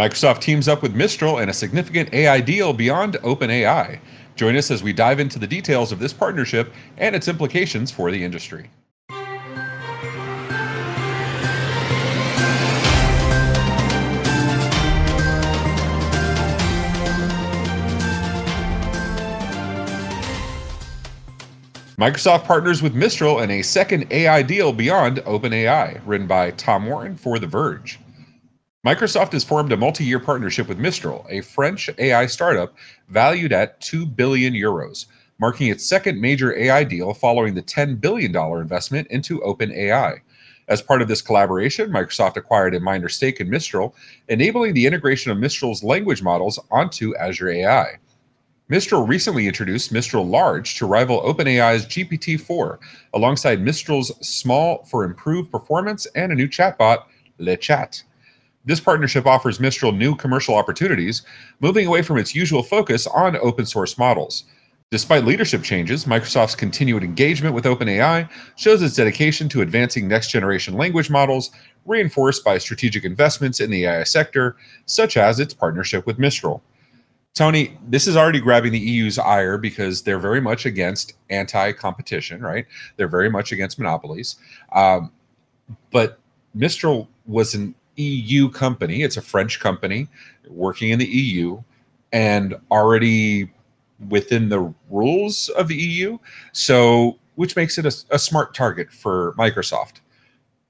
[0.00, 4.00] Microsoft teams up with Mistral in a significant AI deal beyond OpenAI.
[4.34, 8.10] Join us as we dive into the details of this partnership and its implications for
[8.10, 8.70] the industry.
[21.98, 27.16] Microsoft partners with Mistral in a second AI deal beyond OpenAI, written by Tom Warren
[27.16, 27.98] for The Verge.
[28.86, 32.74] Microsoft has formed a multi year partnership with Mistral, a French AI startup
[33.08, 35.04] valued at 2 billion euros,
[35.38, 40.20] marking its second major AI deal following the $10 billion investment into OpenAI.
[40.68, 43.94] As part of this collaboration, Microsoft acquired a minor stake in Mistral,
[44.28, 47.98] enabling the integration of Mistral's language models onto Azure AI.
[48.70, 52.80] Mistral recently introduced Mistral Large to rival OpenAI's GPT 4,
[53.12, 57.04] alongside Mistral's Small for improved performance and a new chatbot,
[57.36, 58.04] Le Chat.
[58.70, 61.22] This partnership offers Mistral new commercial opportunities,
[61.58, 64.44] moving away from its usual focus on open source models.
[64.92, 70.74] Despite leadership changes, Microsoft's continued engagement with OpenAI shows its dedication to advancing next generation
[70.74, 71.50] language models,
[71.84, 74.54] reinforced by strategic investments in the AI sector,
[74.86, 76.62] such as its partnership with Mistral.
[77.34, 82.40] Tony, this is already grabbing the EU's ire because they're very much against anti competition,
[82.40, 82.66] right?
[82.96, 84.36] They're very much against monopolies.
[84.70, 85.10] Um,
[85.90, 86.20] but
[86.54, 89.02] Mistral was an EU company.
[89.02, 90.08] It's a French company
[90.48, 91.62] working in the EU
[92.12, 93.50] and already
[94.08, 96.18] within the rules of the EU.
[96.52, 100.00] So, which makes it a, a smart target for Microsoft.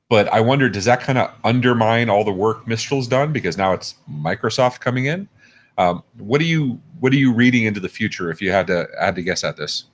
[0.09, 3.73] But I wonder, does that kind of undermine all the work Mistral's done because now
[3.73, 5.29] it's Microsoft coming in?
[5.79, 8.31] Um, what are you What are you reading into the future?
[8.31, 9.85] If you had to had to guess at this.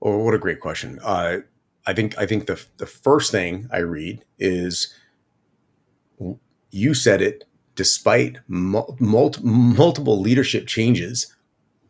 [0.00, 0.98] Oh, what a great question.
[1.02, 1.38] Uh,
[1.84, 4.94] I think I think the the first thing I read is
[6.70, 8.96] you said it despite mul-
[9.42, 11.34] multiple leadership changes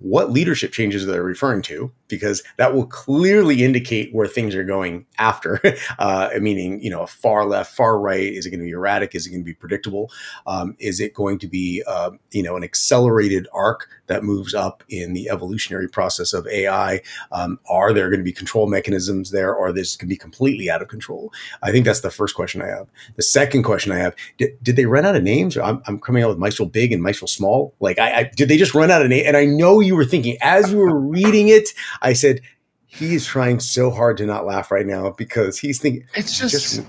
[0.02, 4.64] what leadership changes they're they referring to because that will clearly indicate where things are
[4.64, 5.60] going after.
[5.98, 9.14] Uh, meaning you know far left far right is it going to be erratic?
[9.14, 10.10] Is it going to be predictable?
[10.46, 14.82] Um, is it going to be uh, you know an accelerated arc that moves up
[14.88, 19.54] in the evolutionary process of ai um, are there going to be control mechanisms there?
[19.54, 21.32] Or this can be completely out of control?
[21.62, 22.88] I think that's the first question i have.
[23.16, 25.56] The second question i have did, did they run out of names?
[25.56, 27.74] I'm, I'm coming out with Mistral big and Mistral small.
[27.80, 29.96] Like I, I did they just run out of names and i know you you
[29.96, 31.68] were thinking as you were reading it.
[32.00, 32.40] I said,
[32.86, 36.52] he's trying so hard to not laugh right now because he's thinking it's just.
[36.52, 36.86] just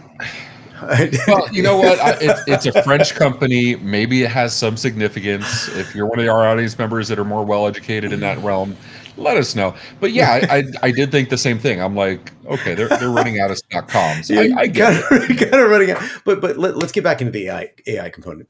[1.27, 1.99] well, you know what?
[1.99, 3.75] I, it, it's a French company.
[3.77, 5.69] Maybe it has some significance.
[5.69, 8.75] If you're one of our audience members that are more well educated in that realm,
[9.15, 9.75] let us know.
[9.99, 11.81] But yeah, I, I, I, did think the same thing.
[11.81, 13.87] I'm like, okay, they're, they're running out of stock.
[13.87, 14.29] .coms.
[14.29, 16.03] I, I get kind of, kind of running out.
[16.25, 18.49] But but let, us get back into the AI AI component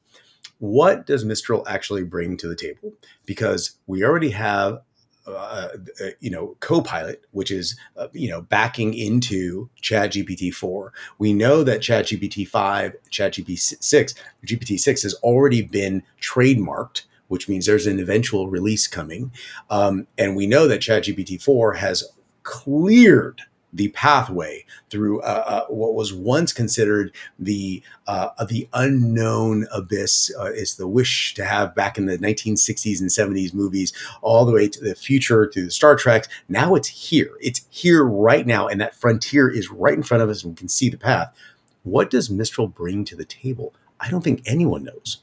[0.60, 2.94] what does Mistral actually bring to the table?
[3.26, 4.82] Because we already have
[5.26, 5.70] uh,
[6.02, 10.92] uh, you know, Copilot, which is uh, you know backing into ChatGPT four.
[11.18, 14.14] We know that ChatGPT five, ChatGPT six,
[14.46, 19.32] GPT six has already been trademarked, which means there's an eventual release coming,
[19.70, 22.04] um, and we know that ChatGPT four has
[22.44, 23.44] cleared
[23.74, 30.32] the pathway through uh, uh, what was once considered the uh, the unknown abyss.
[30.40, 33.92] Uh, it's the wish to have back in the 1960s and 70s movies,
[34.22, 36.28] all the way to the future, to the Star Trek.
[36.48, 37.32] Now it's here.
[37.42, 40.58] It's here right now, and that frontier is right in front of us, and we
[40.58, 41.36] can see the path.
[41.82, 43.74] What does Mistral bring to the table?
[44.00, 45.20] I don't think anyone knows.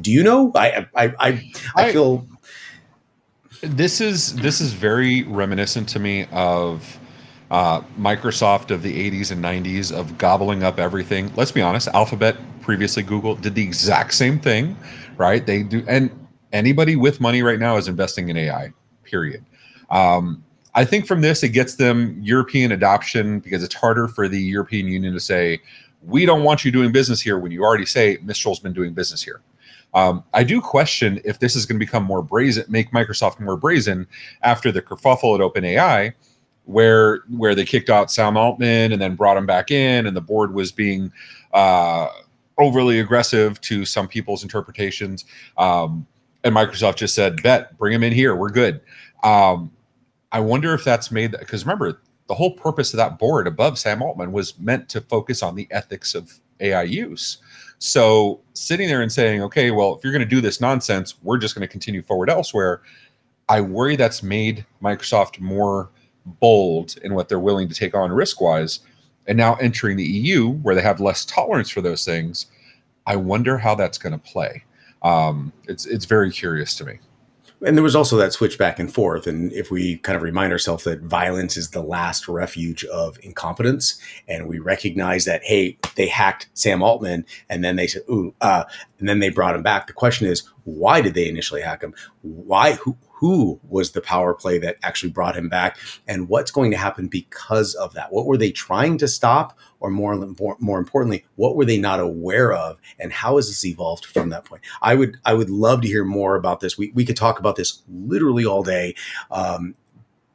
[0.00, 0.52] Do you know?
[0.54, 2.26] I I I, I feel.
[3.60, 6.98] This is this is very reminiscent to me of
[7.54, 11.32] uh, Microsoft of the 80s and 90s of gobbling up everything.
[11.36, 14.76] Let's be honest, Alphabet, previously Google, did the exact same thing,
[15.16, 15.46] right?
[15.46, 16.10] They do, and
[16.52, 18.72] anybody with money right now is investing in AI,
[19.04, 19.44] period.
[19.88, 20.42] Um,
[20.74, 24.88] I think from this, it gets them European adoption because it's harder for the European
[24.88, 25.60] Union to say,
[26.02, 29.22] we don't want you doing business here when you already say Mistral's been doing business
[29.22, 29.42] here.
[29.94, 33.56] Um, I do question if this is going to become more brazen, make Microsoft more
[33.56, 34.08] brazen
[34.42, 36.14] after the kerfuffle at OpenAI
[36.64, 40.20] where where they kicked out Sam Altman and then brought him back in, and the
[40.20, 41.12] board was being
[41.52, 42.08] uh,
[42.58, 45.24] overly aggressive to some people's interpretations.
[45.58, 46.06] Um,
[46.42, 48.34] and Microsoft just said, "Bet, bring him in here.
[48.34, 48.80] We're good."
[49.22, 49.70] Um,
[50.32, 54.02] I wonder if that's made because remember the whole purpose of that board above Sam
[54.02, 57.38] Altman was meant to focus on the ethics of AI use.
[57.78, 61.38] So sitting there and saying, "Okay, well, if you're going to do this nonsense, we're
[61.38, 62.80] just going to continue forward elsewhere."
[63.48, 65.90] I worry that's made Microsoft more
[66.24, 68.80] bold in what they're willing to take on risk wise.
[69.26, 72.46] And now entering the EU, where they have less tolerance for those things,
[73.06, 74.64] I wonder how that's going to play.
[75.02, 76.98] Um, it's it's very curious to me
[77.64, 79.26] and there was also that switch back and forth.
[79.26, 83.98] And if we kind of remind ourselves that violence is the last refuge of incompetence,
[84.28, 88.64] and we recognize that, hey, they hacked Sam Altman, and then they said, ooh, uh,
[88.98, 89.86] and then they brought him back.
[89.86, 91.94] The question is, why did they initially hack him?
[92.22, 92.72] Why?
[92.74, 92.96] Who?
[93.24, 97.08] Who was the power play that actually brought him back and what's going to happen
[97.08, 98.12] because of that?
[98.12, 99.58] What were they trying to stop?
[99.80, 100.14] Or more
[100.60, 102.76] more, importantly what were they not aware of?
[102.98, 104.60] And how has this evolved from that point?
[104.82, 106.76] I would i would love to hear more about this.
[106.76, 108.94] We, we could talk about this literally all day
[109.30, 109.74] um,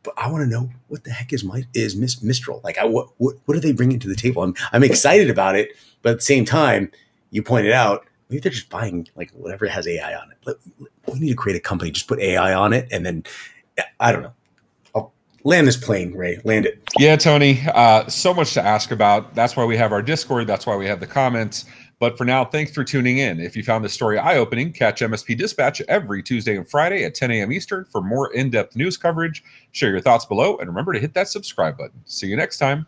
[0.02, 2.62] but I want to know what the heck is my is Mistral?
[2.64, 2.80] Like?
[2.80, 4.42] I, what, what what are they bringing to the table?
[4.42, 5.70] I'm I'm excited about it,
[6.02, 6.92] but at the same time,
[7.30, 10.60] you pointed out maybe they're just buying like whatever has AI on it.
[11.08, 13.24] We need to create a company, just put AI on it, and then
[14.00, 14.34] I don't know.
[14.96, 16.40] I'll land this plane, Ray.
[16.44, 16.82] Land it.
[16.98, 17.62] Yeah, Tony.
[17.74, 19.36] Uh, so much to ask about.
[19.36, 20.48] That's why we have our Discord.
[20.48, 21.66] That's why we have the comments.
[22.00, 23.42] But for now, thanks for tuning in.
[23.42, 27.14] If you found this story eye opening, catch MSP Dispatch every Tuesday and Friday at
[27.14, 27.52] 10 a.m.
[27.52, 29.44] Eastern for more in depth news coverage.
[29.74, 32.00] Share your thoughts below and remember to hit that subscribe button.
[32.06, 32.88] See you next time.